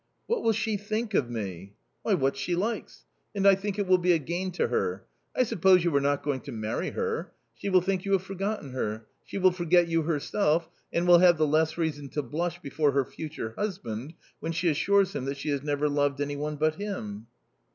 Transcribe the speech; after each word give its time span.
"What 0.25 0.41
will 0.41 0.51
she 0.53 0.77
think 0.77 1.13
of 1.13 1.29
me?"" 1.29 1.73
Why 2.01 2.15
what 2.15 2.35
she 2.35 2.55
likes,,' 2.55 3.05
And 3.35 3.45
I 3.47 3.53
think 3.53 3.77
it 3.77 3.85
will 3.85 3.99
be 3.99 4.13
a 4.13 4.17
gain 4.17 4.49
to 4.53 4.67
her. 4.69 5.05
I 5.35 5.43
suppose 5.43 5.83
you 5.83 5.95
are 5.95 6.01
not 6.01 6.23
going 6.23 6.41
to 6.41 6.51
marry 6.51 6.89
her? 6.89 7.31
She 7.53 7.69
will 7.69 7.81
think 7.81 8.03
you 8.03 8.13
have 8.13 8.23
forgotten 8.23 8.71
her. 8.71 9.05
She 9.25 9.37
will 9.37 9.51
forget 9.51 9.87
you 9.89 10.01
herself 10.01 10.67
and 10.91 11.05
will 11.07 11.19
have 11.19 11.37
the 11.37 11.45
less 11.45 11.77
reason 11.77 12.09
to 12.13 12.23
blush 12.23 12.59
before 12.63 12.93
her 12.93 13.05
future 13.05 13.53
husband, 13.55 14.15
when 14.39 14.53
she 14.53 14.69
assures 14.69 15.13
him 15.13 15.25
that 15.25 15.37
she 15.37 15.49
has 15.49 15.61
never 15.61 15.87
loved 15.87 16.19
any 16.19 16.35
one 16.35 16.55
but 16.55 16.77
him." 16.81 17.27